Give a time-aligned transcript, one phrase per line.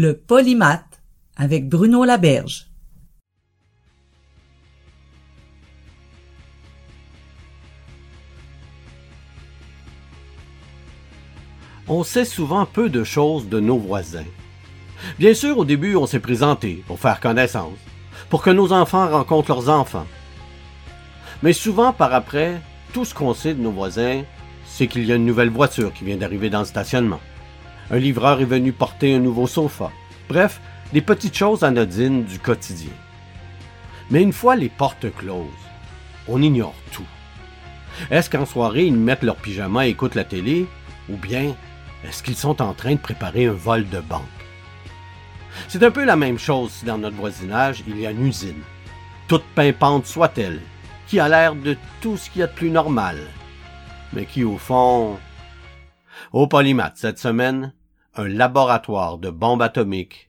[0.00, 1.02] Le polymath
[1.36, 2.68] avec Bruno Laberge.
[11.88, 14.22] On sait souvent peu de choses de nos voisins.
[15.18, 17.76] Bien sûr, au début, on s'est présenté pour faire connaissance,
[18.30, 20.06] pour que nos enfants rencontrent leurs enfants.
[21.42, 22.60] Mais souvent, par après,
[22.92, 24.22] tout ce qu'on sait de nos voisins,
[24.64, 27.18] c'est qu'il y a une nouvelle voiture qui vient d'arriver dans le stationnement.
[27.90, 29.90] Un livreur est venu porter un nouveau sofa.
[30.28, 30.60] Bref,
[30.92, 32.92] des petites choses anodines du quotidien.
[34.10, 35.46] Mais une fois les portes closes,
[36.26, 37.06] on ignore tout.
[38.10, 40.66] Est-ce qu'en soirée, ils mettent leur pyjama et écoutent la télé?
[41.08, 41.54] Ou bien,
[42.04, 44.22] est-ce qu'ils sont en train de préparer un vol de banque?
[45.66, 48.62] C'est un peu la même chose si dans notre voisinage, il y a une usine,
[49.26, 50.60] toute pimpante soit-elle,
[51.06, 53.18] qui a l'air de tout ce qu'il y a de plus normal,
[54.12, 55.18] mais qui, au fond...
[56.32, 57.72] Au Polymath, cette semaine,
[58.18, 60.28] un laboratoire de bombes atomiques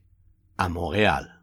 [0.59, 1.41] à Montréal.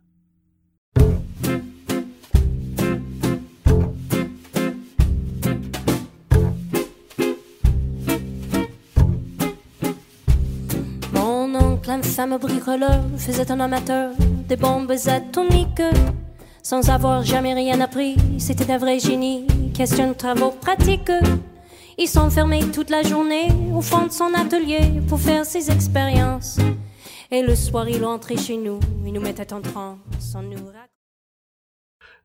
[11.13, 14.13] Mon oncle, infâme bricoleur, faisait un amateur
[14.49, 15.83] des bombes atomiques.
[16.63, 19.49] Sans avoir jamais rien appris, c'était un vrai génie.
[19.75, 21.11] Question de travaux pratiques.
[21.99, 26.59] Ils sont fermés toute la journée au fond de son atelier pour faire ses expériences.
[27.31, 29.99] Et le soir, ils entraient chez nous, ils nous mettaient en transe,
[30.35, 30.71] on nous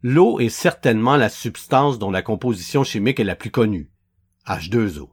[0.03, 3.89] L'eau est certainement la substance dont la composition chimique est la plus connue,
[4.45, 5.09] H2O.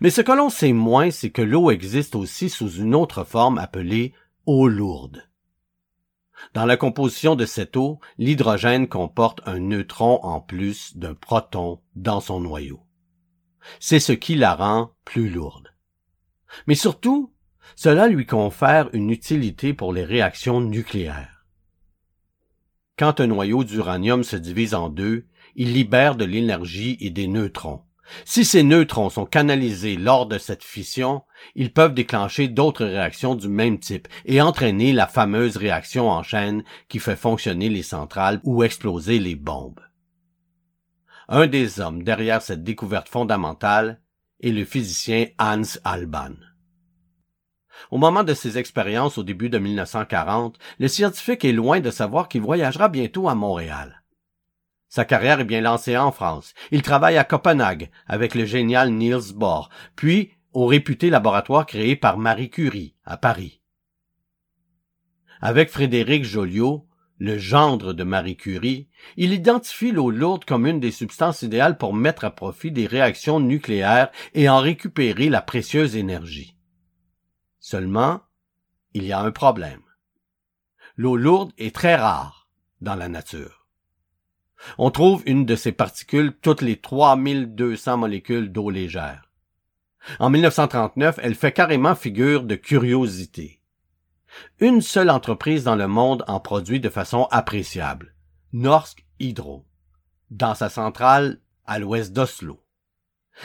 [0.00, 3.58] Mais ce que l'on sait moins, c'est que l'eau existe aussi sous une autre forme
[3.58, 4.12] appelée
[4.44, 5.28] eau lourde.
[6.54, 12.20] Dans la composition de cette eau, l'hydrogène comporte un neutron en plus d'un proton dans
[12.20, 12.80] son noyau.
[13.80, 15.68] C'est ce qui la rend plus lourde.
[16.66, 17.32] Mais surtout,
[17.76, 21.46] cela lui confère une utilité pour les réactions nucléaires.
[22.98, 27.82] Quand un noyau d'uranium se divise en deux, il libère de l'énergie et des neutrons.
[28.24, 31.22] Si ces neutrons sont canalisés lors de cette fission,
[31.54, 36.64] ils peuvent déclencher d'autres réactions du même type et entraîner la fameuse réaction en chaîne
[36.88, 39.80] qui fait fonctionner les centrales ou exploser les bombes.
[41.34, 44.02] Un des hommes derrière cette découverte fondamentale
[44.42, 46.34] est le physicien Hans Alban.
[47.90, 52.28] Au moment de ses expériences au début de 1940, le scientifique est loin de savoir
[52.28, 54.02] qu'il voyagera bientôt à Montréal.
[54.90, 56.52] Sa carrière est bien lancée en France.
[56.70, 62.18] Il travaille à Copenhague avec le génial Niels Bohr, puis au réputé laboratoire créé par
[62.18, 63.62] Marie Curie à Paris.
[65.40, 66.86] Avec Frédéric Joliot,
[67.22, 71.94] le gendre de Marie Curie, il identifie l'eau lourde comme une des substances idéales pour
[71.94, 76.56] mettre à profit des réactions nucléaires et en récupérer la précieuse énergie.
[77.60, 78.22] Seulement,
[78.92, 79.82] il y a un problème.
[80.96, 82.48] L'eau lourde est très rare
[82.80, 83.68] dans la nature.
[84.76, 89.30] On trouve une de ces particules toutes les 3200 molécules d'eau légère.
[90.18, 93.61] En 1939, elle fait carrément figure de curiosité.
[94.60, 98.14] Une seule entreprise dans le monde en produit de façon appréciable,
[98.52, 99.64] Norsk Hydro,
[100.30, 102.62] dans sa centrale à l'ouest d'Oslo.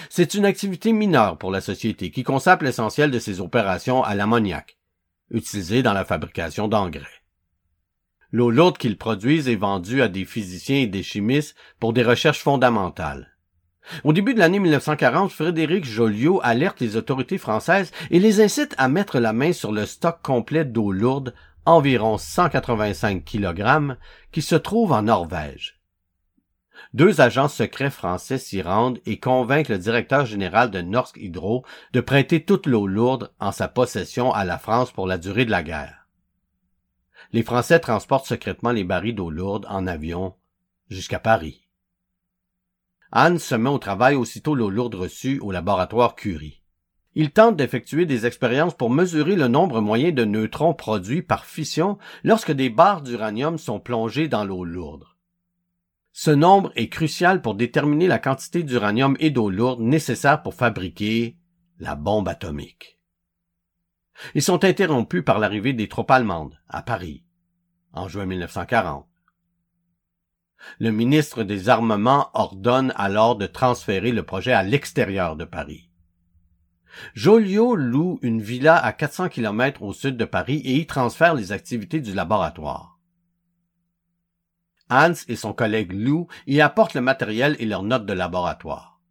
[0.10, 4.78] C'est une activité mineure pour la société qui consacre l'essentiel de ses opérations à l'ammoniac,
[5.32, 7.06] utilisé dans la fabrication d'engrais.
[8.32, 12.42] L'eau lourde qu'ils produisent est vendue à des physiciens et des chimistes pour des recherches
[12.42, 13.37] fondamentales.
[14.04, 18.88] Au début de l'année 1940, Frédéric Joliot alerte les autorités françaises et les incite à
[18.88, 21.34] mettre la main sur le stock complet d'eau lourde,
[21.66, 23.98] environ 185 kg,
[24.32, 25.78] qui se trouve en Norvège.
[26.94, 32.02] Deux agents secrets français s'y rendent et convainquent le directeur général de Norsk Hydro de
[32.02, 35.64] prêter toute l'eau lourde en sa possession à la France pour la durée de la
[35.64, 36.08] guerre.
[37.34, 40.36] Les Français transportent secrètement les barils d'eau lourde en avion
[40.90, 41.67] jusqu'à Paris.
[43.12, 46.62] Anne se met au travail aussitôt l'eau lourde reçue au laboratoire Curie.
[47.16, 51.98] Il tente d'effectuer des expériences pour mesurer le nombre moyen de neutrons produits par fission
[52.24, 55.06] lorsque des barres d'uranium sont plongées dans l'eau lourde.
[56.12, 61.38] Ce nombre est crucial pour déterminer la quantité d'uranium et d'eau lourde nécessaire pour fabriquer
[61.80, 63.00] la bombe atomique.
[64.36, 67.24] Ils sont interrompus par l'arrivée des troupes allemandes à Paris
[67.94, 69.08] en juin 1940.
[70.80, 75.90] Le ministre des Armements ordonne alors de transférer le projet à l'extérieur de Paris.
[77.14, 81.52] Joliot loue une villa à 400 km au sud de Paris et y transfère les
[81.52, 82.98] activités du laboratoire.
[84.90, 89.02] Hans et son collègue Lou y apportent le matériel et leurs notes de laboratoire.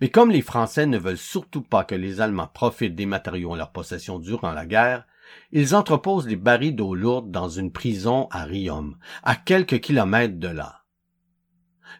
[0.00, 3.56] Mais comme les Français ne veulent surtout pas que les Allemands profitent des matériaux en
[3.56, 5.04] leur possession durant la guerre,
[5.52, 10.48] ils entreposent les barils d'eau lourde dans une prison à Riom, à quelques kilomètres de
[10.48, 10.84] là.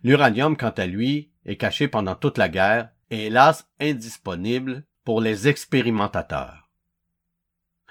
[0.02, 5.48] L'uranium, quant à lui, est caché pendant toute la guerre et hélas indisponible pour les
[5.48, 6.70] expérimentateurs.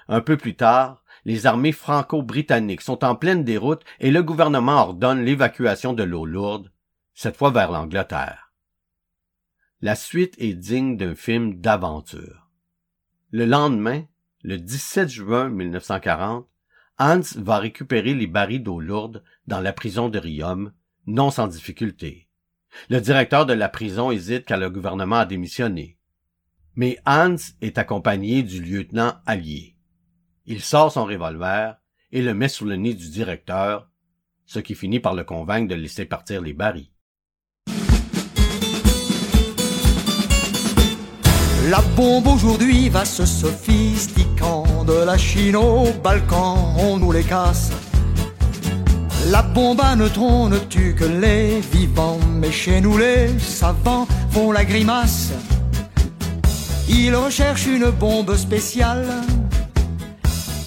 [0.08, 5.24] Un peu plus tard, les armées franco-britanniques sont en pleine déroute et le gouvernement ordonne
[5.24, 6.70] l'évacuation de l'eau lourde,
[7.14, 8.52] cette fois vers l'Angleterre.
[9.80, 12.50] La suite est digne d'un film d'aventure.
[13.30, 14.04] Le lendemain,
[14.44, 16.46] le 17 juin 1940,
[16.98, 20.70] Hans va récupérer les barils d'eau lourde dans la prison de Riom,
[21.06, 22.28] non sans difficulté.
[22.90, 25.98] Le directeur de la prison hésite car le gouvernement a démissionné.
[26.76, 29.76] Mais Hans est accompagné du lieutenant allié.
[30.44, 31.76] Il sort son revolver
[32.12, 33.90] et le met sous le nez du directeur,
[34.44, 36.92] ce qui finit par le convaincre de laisser partir les barils.
[41.70, 47.70] La bombe aujourd'hui va se sophistiquant de la Chine au Balkan, on nous les casse.
[49.30, 54.52] La bombe à neutrons ne tue que les vivants, mais chez nous les savants font
[54.52, 55.32] la grimace.
[56.86, 59.08] Ils recherchent une bombe spéciale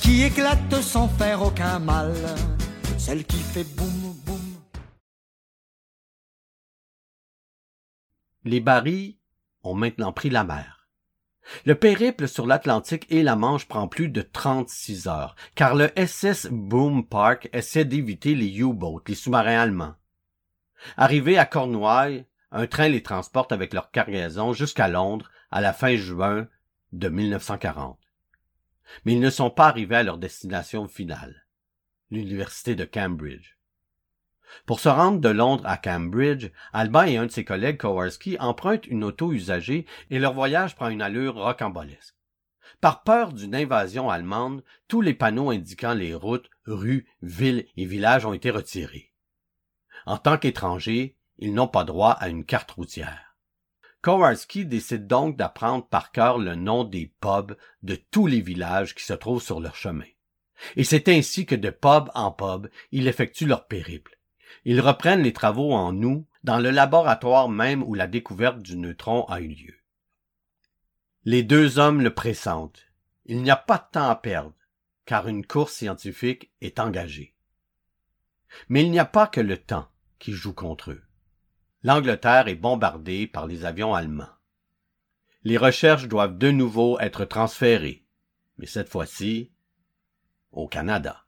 [0.02, 2.12] qui éclate sans faire aucun mal,
[2.98, 4.42] celle qui fait boum boum.
[8.46, 9.18] Les barils
[9.64, 10.77] ont maintenant pris la mer.
[11.66, 16.48] Le périple sur l'Atlantique et la Manche prend plus de 36 heures, car le SS
[16.52, 19.96] Boom Park essaie d'éviter les U-boats, les sous-marins allemands.
[20.96, 25.96] Arrivés à Cornouailles, un train les transporte avec leur cargaison jusqu'à Londres à la fin
[25.96, 26.48] juin
[26.94, 28.00] de 1940.
[29.06, 31.46] Mais ils ne sont pas arrivés à leur destination finale,
[32.10, 33.57] l'université de Cambridge.
[34.66, 38.88] Pour se rendre de Londres à Cambridge, Alba et un de ses collègues Kowarski empruntent
[38.88, 42.16] une auto usagée et leur voyage prend une allure rocambolesque.
[42.82, 48.26] Par peur d'une invasion allemande, tous les panneaux indiquant les routes, rues, villes et villages
[48.26, 49.14] ont été retirés.
[50.06, 53.36] En tant qu'étrangers, ils n'ont pas droit à une carte routière.
[54.02, 59.04] Kowarski décide donc d'apprendre par cœur le nom des pubs de tous les villages qui
[59.04, 60.06] se trouvent sur leur chemin.
[60.76, 64.17] Et c'est ainsi que de pub en pub, ils effectuent leur périple.
[64.66, 69.26] Ils reprennent les travaux en août dans le laboratoire même où la découverte du neutron
[69.26, 69.76] a eu lieu.
[71.26, 72.86] Les deux hommes le pressentent.
[73.26, 74.54] Il n'y a pas de temps à perdre,
[75.06, 77.36] car une course scientifique est engagée.
[78.70, 79.90] Mais il n'y a pas que le temps
[80.20, 81.04] qui joue contre eux.
[81.84, 84.34] L'Angleterre est bombardée par les avions allemands.
[85.44, 88.06] Les recherches doivent de nouveau être transférées,
[88.58, 89.52] mais cette fois-ci
[90.52, 91.27] au Canada.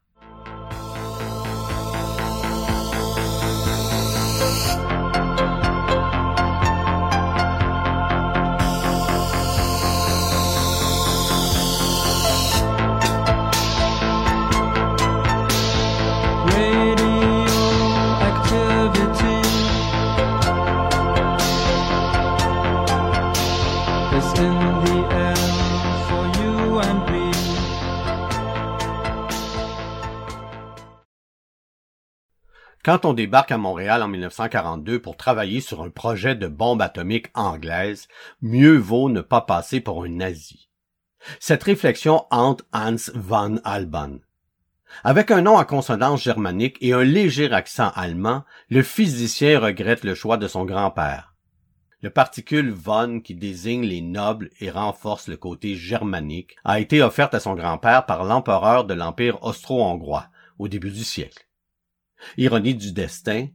[32.82, 37.26] Quand on débarque à Montréal en 1942 pour travailler sur un projet de bombe atomique
[37.34, 38.08] anglaise,
[38.40, 40.70] mieux vaut ne pas passer pour un nazi.
[41.40, 44.20] Cette réflexion hante Hans von Alban.
[45.04, 50.14] Avec un nom à consonance germanique et un léger accent allemand, le physicien regrette le
[50.14, 51.34] choix de son grand-père.
[52.00, 57.34] Le particule von qui désigne les nobles et renforce le côté germanique a été offerte
[57.34, 61.46] à son grand-père par l'empereur de l'Empire austro-hongrois au début du siècle.
[62.36, 63.48] Ironie du destin,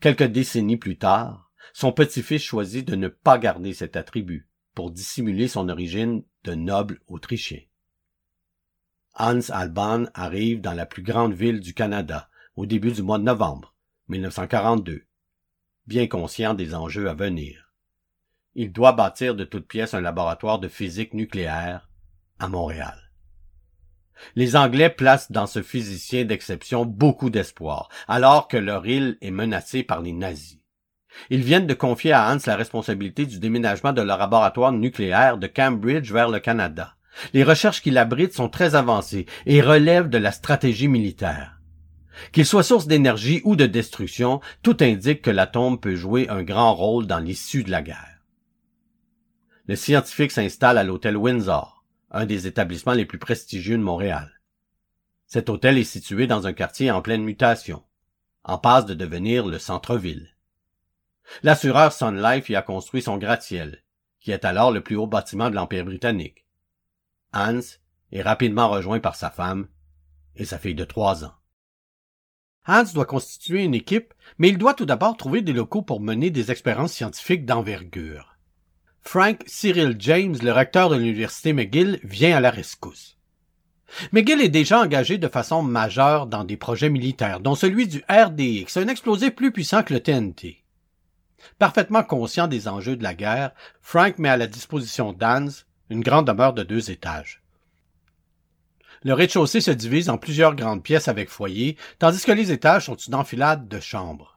[0.00, 5.48] quelques décennies plus tard, son petit-fils choisit de ne pas garder cet attribut pour dissimuler
[5.48, 7.60] son origine de noble autrichien.
[9.14, 13.24] Hans Alban arrive dans la plus grande ville du Canada au début du mois de
[13.24, 13.74] novembre
[14.08, 15.06] 1942,
[15.86, 17.72] bien conscient des enjeux à venir.
[18.54, 21.90] Il doit bâtir de toutes pièces un laboratoire de physique nucléaire
[22.38, 23.01] à Montréal.
[24.36, 29.82] Les Anglais placent dans ce physicien d'exception beaucoup d'espoir, alors que leur île est menacée
[29.82, 30.58] par les nazis.
[31.30, 35.46] Ils viennent de confier à Hans la responsabilité du déménagement de leur laboratoire nucléaire de
[35.46, 36.94] Cambridge vers le Canada.
[37.34, 41.60] Les recherches qu'il abrite sont très avancées et relèvent de la stratégie militaire.
[42.32, 46.74] Qu'il soit source d'énergie ou de destruction, tout indique que l'atome peut jouer un grand
[46.74, 48.20] rôle dans l'issue de la guerre.
[49.66, 51.71] Le scientifique s'installe à l'hôtel Windsor,
[52.12, 54.40] un des établissements les plus prestigieux de Montréal.
[55.26, 57.82] Cet hôtel est situé dans un quartier en pleine mutation,
[58.44, 60.36] en passe de devenir le centre-ville.
[61.42, 63.82] L'assureur Sun Life y a construit son gratte-ciel,
[64.20, 66.46] qui est alors le plus haut bâtiment de l'Empire britannique.
[67.32, 67.60] Hans
[68.12, 69.66] est rapidement rejoint par sa femme
[70.36, 71.34] et sa fille de trois ans.
[72.66, 76.30] Hans doit constituer une équipe, mais il doit tout d'abord trouver des locaux pour mener
[76.30, 78.31] des expériences scientifiques d'envergure.
[79.02, 83.16] Frank Cyril James, le recteur de l'université McGill, vient à la rescousse.
[84.12, 88.78] McGill est déjà engagé de façon majeure dans des projets militaires, dont celui du RDX,
[88.78, 90.62] un explosif plus puissant que le TNT.
[91.58, 93.50] Parfaitement conscient des enjeux de la guerre,
[93.82, 97.42] Frank met à la disposition d'Hans une grande demeure de deux étages.
[99.02, 102.94] Le rez-de-chaussée se divise en plusieurs grandes pièces avec foyer, tandis que les étages sont
[102.94, 104.31] une enfilade de chambres.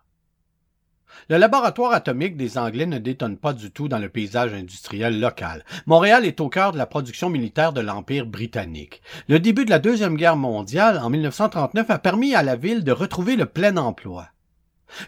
[1.29, 5.65] Le laboratoire atomique des Anglais ne détonne pas du tout dans le paysage industriel local.
[5.85, 9.01] Montréal est au cœur de la production militaire de l'Empire britannique.
[9.27, 12.91] Le début de la Deuxième Guerre mondiale, en 1939, a permis à la ville de
[12.91, 14.27] retrouver le plein emploi.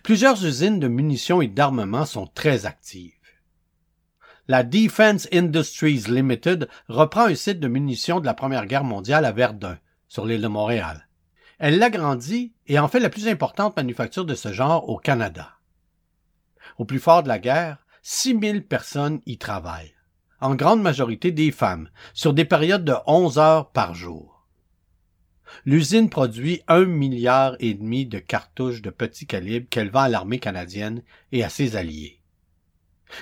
[0.03, 3.13] Plusieurs usines de munitions et d'armement sont très actives.
[4.47, 9.31] La Defense Industries Limited reprend un site de munitions de la Première Guerre mondiale à
[9.31, 11.07] Verdun, sur l'île de Montréal.
[11.59, 15.56] Elle l'agrandit et en fait la plus importante manufacture de ce genre au Canada.
[16.77, 19.96] Au plus fort de la guerre, 6000 personnes y travaillent,
[20.39, 24.48] en grande majorité des femmes, sur des périodes de 11 heures par jour.
[25.65, 30.39] L'usine produit un milliard et demi de cartouches de petit calibre qu'elle vend à l'armée
[30.39, 32.22] canadienne et à ses alliés.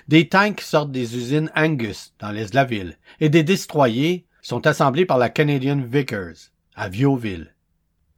[0.07, 4.65] Des tanks sortent des usines Angus dans l'est de la ville et des destroyers sont
[4.67, 7.55] assemblés par la Canadian Vickers à Viauville,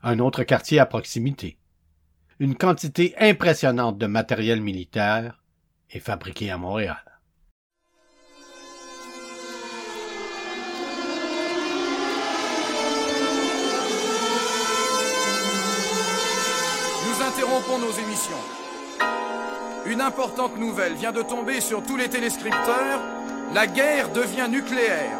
[0.01, 1.57] un autre quartier à proximité.
[2.39, 5.41] Une quantité impressionnante de matériel militaire
[5.89, 7.07] est fabriquée à Montréal.
[17.37, 18.43] interrompons nos émissions.
[19.85, 22.99] Une importante nouvelle vient de tomber sur tous les téléscripteurs.
[23.53, 25.17] La guerre devient nucléaire.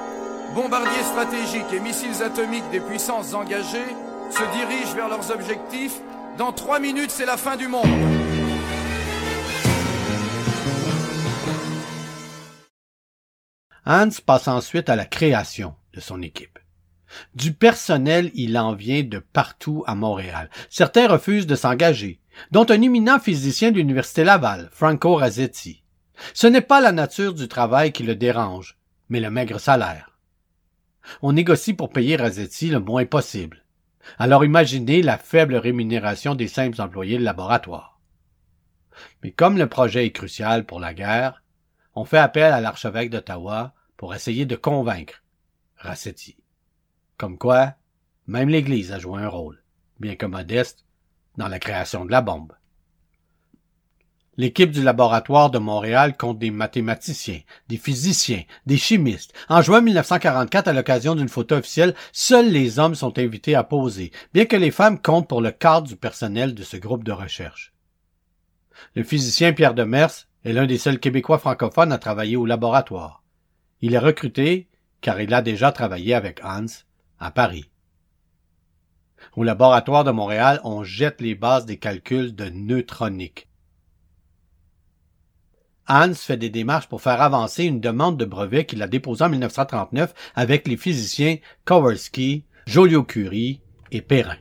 [0.55, 3.93] Bombardiers stratégiques et missiles atomiques des puissances engagées
[4.29, 6.01] se dirigent vers leurs objectifs.
[6.37, 7.87] Dans trois minutes, c'est la fin du monde.
[13.87, 16.59] Hans passe ensuite à la création de son équipe.
[17.33, 20.51] Du personnel, il en vient de partout à Montréal.
[20.69, 22.19] Certains refusent de s'engager,
[22.51, 25.83] dont un éminent physicien de l'Université Laval, Franco Razetti.
[26.35, 28.77] Ce n'est pas la nature du travail qui le dérange,
[29.09, 30.19] mais le maigre salaire.
[31.23, 33.63] On négocie pour payer Razetti le moins possible.
[34.17, 37.99] Alors imaginez la faible rémunération des simples employés de laboratoire.
[39.23, 41.43] Mais comme le projet est crucial pour la guerre,
[41.95, 45.23] on fait appel à l'archevêque d'Ottawa pour essayer de convaincre
[45.77, 46.37] Razetti.
[47.17, 47.75] Comme quoi,
[48.27, 49.63] même l'Église a joué un rôle,
[49.99, 50.85] bien que modeste,
[51.37, 52.53] dans la création de la bombe.
[54.39, 59.33] L'équipe du laboratoire de Montréal compte des mathématiciens, des physiciens, des chimistes.
[59.49, 64.11] En juin 1944, à l'occasion d'une photo officielle, seuls les hommes sont invités à poser,
[64.35, 67.73] bien que les femmes comptent pour le quart du personnel de ce groupe de recherche.
[68.93, 73.23] Le physicien Pierre Demers est l'un des seuls Québécois francophones à travailler au laboratoire.
[73.81, 74.67] Il est recruté
[75.01, 76.65] car il a déjà travaillé avec Hans
[77.19, 77.71] à Paris.
[79.35, 83.46] Au laboratoire de Montréal, on jette les bases des calculs de neutronique.
[85.87, 89.29] Hans fait des démarches pour faire avancer une demande de brevet qu'il a déposée en
[89.29, 94.37] 1939 avec les physiciens Kowarski, Joliot-Curie et Perrin.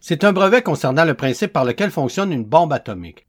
[0.00, 3.26] C'est un brevet concernant le principe par lequel fonctionne une bombe atomique.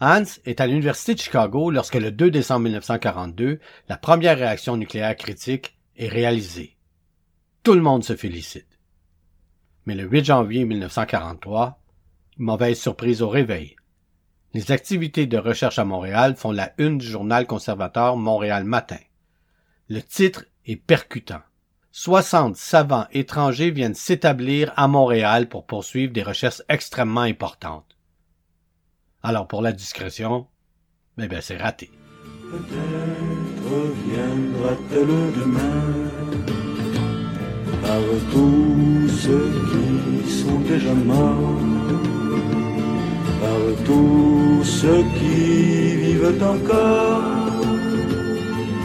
[0.00, 5.16] Hans est à l'Université de Chicago lorsque le 2 décembre 1942, la première réaction nucléaire
[5.16, 6.76] critique est réalisé.
[7.64, 8.78] Tout le monde se félicite.
[9.86, 11.80] Mais le 8 janvier 1943,
[12.36, 13.77] mauvaise surprise au réveil.
[14.54, 18.98] Les activités de recherche à Montréal font la une du journal conservateur Montréal Matin.
[19.88, 21.42] Le titre est percutant.
[21.92, 27.96] 60 savants étrangers viennent s'établir à Montréal pour poursuivre des recherches extrêmement importantes.
[29.22, 30.46] Alors pour la discrétion,
[31.18, 31.90] eh bien c'est raté.
[43.40, 47.22] Par tous ceux qui vivent encore,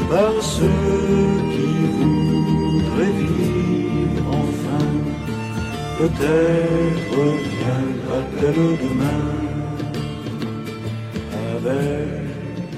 [0.10, 4.86] par ceux qui voudraient vivre enfin.
[6.00, 7.24] Peut-être
[7.60, 9.44] viendra-t-elle demain
[11.56, 12.24] avec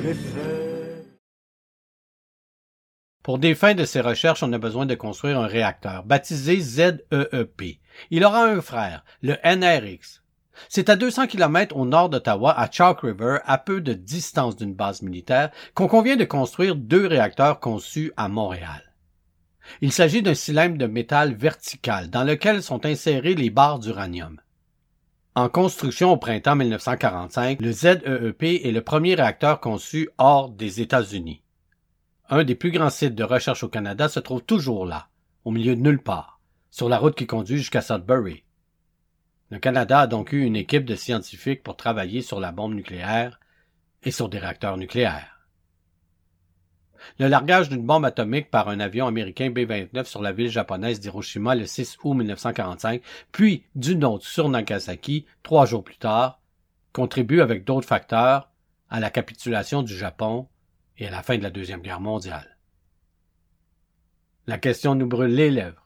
[0.03, 0.65] les fêtes.
[3.24, 7.79] Pour des fins de ces recherches, on a besoin de construire un réacteur, baptisé ZEEP.
[8.12, 10.25] Il aura un frère, le NRX.
[10.69, 14.74] C'est à 200 km au nord d'Ottawa, à Chalk River, à peu de distance d'une
[14.74, 18.93] base militaire, qu'on convient de construire deux réacteurs conçus à Montréal.
[19.81, 24.39] Il s'agit d'un cylindre de métal vertical dans lequel sont insérées les barres d'uranium.
[25.38, 31.41] En construction au printemps 1945, le ZEEP est le premier réacteur conçu hors des États-Unis.
[32.29, 35.09] Un des plus grands sites de recherche au Canada se trouve toujours là,
[35.43, 36.39] au milieu de nulle part,
[36.71, 38.44] sur la route qui conduit jusqu'à Sudbury.
[39.51, 43.39] Le Canada a donc eu une équipe de scientifiques pour travailler sur la bombe nucléaire
[44.03, 45.35] et sur des réacteurs nucléaires.
[47.19, 51.53] Le largage d'une bombe atomique par un avion américain B-29 sur la ville japonaise d'Hiroshima
[51.53, 56.41] le 6 août 1945, puis d'une autre sur Nagasaki trois jours plus tard,
[56.93, 58.49] contribue avec d'autres facteurs
[58.89, 60.47] à la capitulation du Japon
[60.97, 62.57] et à la fin de la Deuxième Guerre mondiale.
[64.47, 65.85] La question nous brûle les lèvres.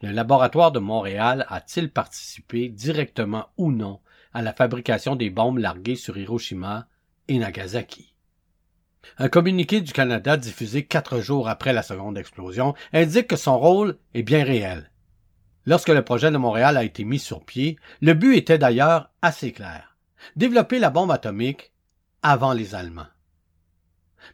[0.00, 4.00] Le laboratoire de Montréal a-t-il participé directement ou non
[4.32, 6.86] à la fabrication des bombes larguées sur Hiroshima
[7.26, 8.14] et Nagasaki?
[9.16, 13.98] Un communiqué du Canada diffusé quatre jours après la seconde explosion indique que son rôle
[14.14, 14.90] est bien réel.
[15.66, 19.52] Lorsque le projet de Montréal a été mis sur pied, le but était d'ailleurs assez
[19.52, 19.96] clair.
[20.36, 21.72] Développer la bombe atomique
[22.22, 23.06] avant les Allemands.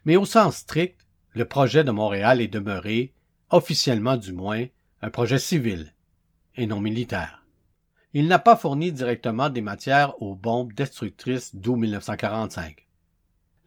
[0.05, 3.13] Mais au sens strict, le projet de Montréal est demeuré,
[3.49, 4.65] officiellement du moins,
[5.01, 5.93] un projet civil
[6.55, 7.43] et non militaire.
[8.13, 12.85] Il n'a pas fourni directement des matières aux bombes destructrices d'août 1945.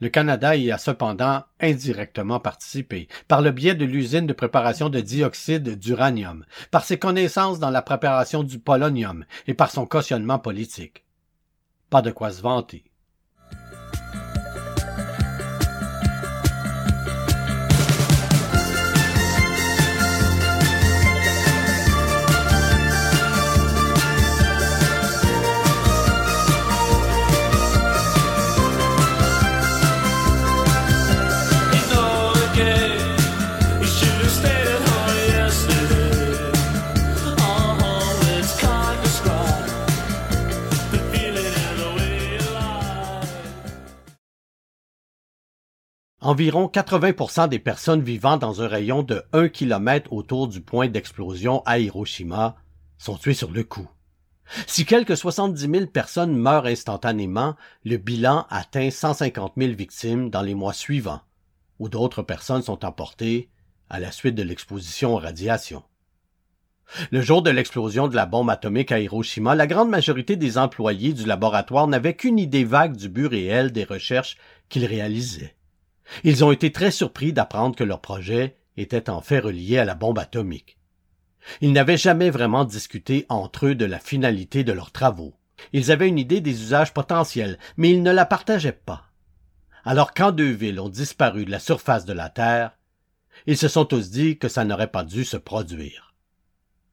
[0.00, 5.00] Le Canada y a cependant indirectement participé, par le biais de l'usine de préparation de
[5.00, 11.04] dioxyde d'uranium, par ses connaissances dans la préparation du polonium et par son cautionnement politique.
[11.90, 12.87] Pas de quoi se vanter.
[46.28, 51.62] Environ 80% des personnes vivant dans un rayon de 1 km autour du point d'explosion
[51.64, 52.56] à Hiroshima
[52.98, 53.88] sont tuées sur le coup.
[54.66, 60.54] Si quelques 70 000 personnes meurent instantanément, le bilan atteint 150 000 victimes dans les
[60.54, 61.22] mois suivants,
[61.78, 63.48] où d'autres personnes sont emportées
[63.88, 65.82] à la suite de l'exposition aux radiations.
[67.10, 71.14] Le jour de l'explosion de la bombe atomique à Hiroshima, la grande majorité des employés
[71.14, 74.36] du laboratoire n'avaient qu'une idée vague du but réel des recherches
[74.68, 75.54] qu'ils réalisaient.
[76.24, 79.94] Ils ont été très surpris d'apprendre que leur projet était en fait relié à la
[79.94, 80.78] bombe atomique.
[81.60, 85.34] Ils n'avaient jamais vraiment discuté entre eux de la finalité de leurs travaux.
[85.72, 89.04] Ils avaient une idée des usages potentiels, mais ils ne la partageaient pas.
[89.84, 92.72] Alors quand deux villes ont disparu de la surface de la Terre,
[93.46, 96.14] ils se sont tous dit que ça n'aurait pas dû se produire.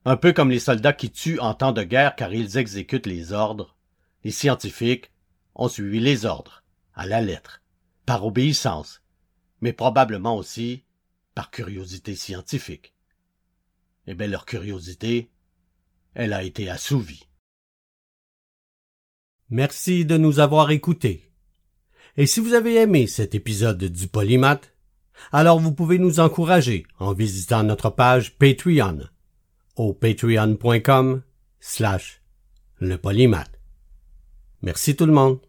[0.06, 3.34] Un peu comme les soldats qui tuent en temps de guerre car ils exécutent les
[3.34, 3.76] ordres,
[4.24, 5.12] les scientifiques
[5.56, 7.62] ont suivi les ordres, à la lettre,
[8.06, 9.02] par obéissance,
[9.62, 10.84] mais probablement aussi
[11.34, 12.94] par curiosité scientifique.
[14.08, 15.30] Eh bien, leur curiosité,
[16.14, 17.28] elle a été assouvie.
[19.50, 21.32] Merci de nous avoir écoutés.
[22.18, 24.74] Et si vous avez aimé cet épisode du Polymath,
[25.32, 29.00] alors vous pouvez nous encourager en visitant notre page Patreon
[29.76, 31.22] au patreon.com
[31.60, 32.22] slash
[32.80, 32.98] le.
[34.62, 35.40] Merci tout le monde.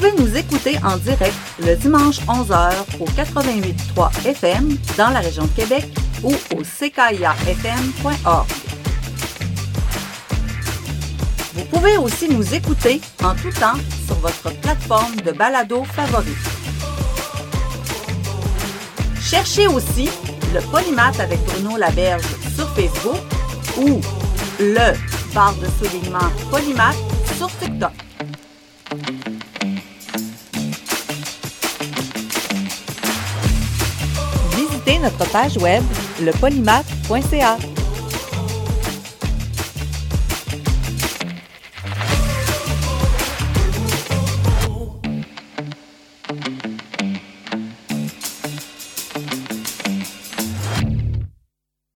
[0.00, 5.50] Pouvez nous écouter en direct le dimanche 11h au 88.3 FM dans la région de
[5.50, 5.84] Québec
[6.22, 8.46] ou au ckiafm.org.
[11.54, 16.34] Vous pouvez aussi nous écouter en tout temps sur votre plateforme de balado favorite.
[19.20, 20.08] Cherchez aussi
[20.54, 22.24] le Polymath avec Bruno Laberge
[22.56, 23.20] sur Facebook
[23.76, 24.00] ou
[24.60, 24.94] le
[25.34, 26.96] barre de soulignement Polymath
[27.36, 27.92] sur TikTok.
[35.00, 35.82] Notre page web
[36.20, 37.79] lepolymath.ca.